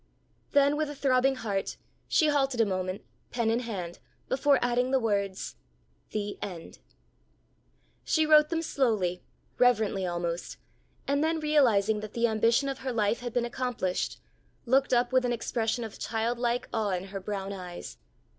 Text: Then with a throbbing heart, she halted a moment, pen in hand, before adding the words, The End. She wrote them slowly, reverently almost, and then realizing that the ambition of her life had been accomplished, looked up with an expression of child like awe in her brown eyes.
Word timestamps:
Then 0.53 0.77
with 0.77 0.89
a 0.89 0.95
throbbing 0.95 1.35
heart, 1.35 1.77
she 2.07 2.29
halted 2.29 2.59
a 2.59 2.65
moment, 2.65 3.05
pen 3.29 3.51
in 3.51 3.59
hand, 3.59 3.99
before 4.29 4.57
adding 4.59 4.89
the 4.89 4.99
words, 4.99 5.57
The 6.09 6.39
End. 6.41 6.79
She 8.03 8.25
wrote 8.25 8.49
them 8.49 8.63
slowly, 8.63 9.21
reverently 9.59 10.07
almost, 10.07 10.57
and 11.07 11.23
then 11.23 11.39
realizing 11.39 11.99
that 11.99 12.13
the 12.13 12.25
ambition 12.25 12.67
of 12.67 12.79
her 12.79 12.91
life 12.91 13.19
had 13.19 13.31
been 13.31 13.45
accomplished, 13.45 14.19
looked 14.65 14.91
up 14.91 15.11
with 15.13 15.23
an 15.23 15.33
expression 15.33 15.83
of 15.83 15.99
child 15.99 16.39
like 16.39 16.67
awe 16.73 16.89
in 16.89 17.09
her 17.13 17.19
brown 17.19 17.53
eyes. 17.53 17.99